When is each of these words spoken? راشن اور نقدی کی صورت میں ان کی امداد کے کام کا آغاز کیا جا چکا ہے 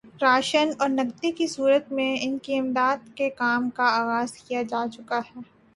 راشن 0.21 0.69
اور 0.79 0.89
نقدی 0.89 1.31
کی 1.31 1.47
صورت 1.47 1.91
میں 1.91 2.15
ان 2.21 2.37
کی 2.37 2.57
امداد 2.57 3.07
کے 3.15 3.29
کام 3.37 3.69
کا 3.69 3.89
آغاز 3.93 4.33
کیا 4.37 4.61
جا 4.61 4.85
چکا 4.91 5.19
ہے 5.19 5.41